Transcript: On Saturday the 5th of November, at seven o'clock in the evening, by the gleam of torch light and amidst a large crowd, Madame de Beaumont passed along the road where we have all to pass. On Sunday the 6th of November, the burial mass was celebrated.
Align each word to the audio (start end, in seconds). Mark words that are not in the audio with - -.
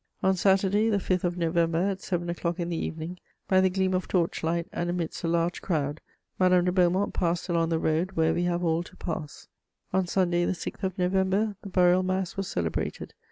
On 0.23 0.35
Saturday 0.35 0.89
the 0.89 0.97
5th 0.97 1.23
of 1.23 1.37
November, 1.37 1.77
at 1.77 2.01
seven 2.01 2.27
o'clock 2.27 2.59
in 2.59 2.69
the 2.69 2.75
evening, 2.75 3.19
by 3.47 3.61
the 3.61 3.69
gleam 3.69 3.93
of 3.93 4.07
torch 4.07 4.41
light 4.41 4.67
and 4.73 4.89
amidst 4.89 5.23
a 5.23 5.27
large 5.27 5.61
crowd, 5.61 6.01
Madame 6.39 6.65
de 6.65 6.71
Beaumont 6.71 7.13
passed 7.13 7.49
along 7.49 7.69
the 7.69 7.77
road 7.77 8.13
where 8.13 8.33
we 8.33 8.45
have 8.45 8.63
all 8.63 8.81
to 8.81 8.97
pass. 8.97 9.47
On 9.93 10.07
Sunday 10.07 10.43
the 10.43 10.53
6th 10.53 10.81
of 10.81 10.97
November, 10.97 11.55
the 11.61 11.69
burial 11.69 12.01
mass 12.01 12.35
was 12.35 12.47
celebrated. 12.47 13.13